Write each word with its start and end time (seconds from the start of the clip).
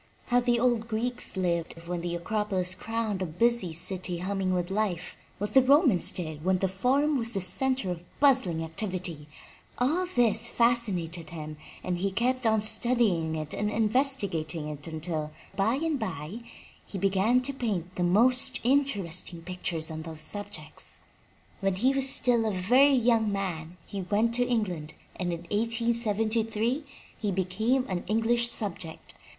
How 0.29 0.39
the 0.39 0.59
old 0.59 0.87
Greeks 0.87 1.37
lived 1.37 1.73
when 1.87 2.01
the 2.01 2.15
Acropolis 2.15 2.73
crowned 2.73 3.21
a 3.21 3.25
busy 3.27 3.71
city 3.71 4.17
hum 4.17 4.39
ming 4.39 4.51
with 4.51 4.71
life, 4.71 5.15
what 5.37 5.53
the 5.53 5.61
Romans 5.61 6.09
did 6.09 6.43
when 6.43 6.57
the 6.57 6.65
Fomm 6.67 7.19
was 7.19 7.35
a 7.35 7.41
center 7.41 7.91
of 7.91 8.03
bustling 8.19 8.63
activity— 8.63 9.27
all 9.77 10.07
this 10.07 10.49
fascinated 10.49 11.29
him 11.29 11.55
and 11.83 11.99
he 11.99 12.09
kept 12.11 12.47
on 12.47 12.63
study 12.63 13.09
ing 13.09 13.35
it 13.35 13.53
and 13.53 13.69
investigating 13.69 14.67
it 14.69 14.87
until, 14.87 15.29
by 15.55 15.75
and 15.75 15.99
by, 15.99 16.39
he 16.83 16.97
began 16.97 17.39
to 17.41 17.53
paint 17.53 17.95
the 17.95 18.01
most 18.03 18.59
interesting 18.63 19.43
pictures 19.43 19.91
on 19.91 20.01
those 20.01 20.23
subjects. 20.23 21.01
When 21.59 21.75
he 21.75 21.93
was 21.93 22.09
still 22.09 22.47
a 22.47 22.51
very 22.51 22.95
young 22.95 23.31
man 23.31 23.77
he 23.85 24.01
went 24.01 24.33
to 24.33 24.47
England 24.47 24.95
and 25.17 25.31
in 25.31 25.41
1873 25.41 26.85
he 27.21 27.31
became 27.31 27.85
a 27.87 27.97
British 27.97 28.47
subject. 28.49 29.13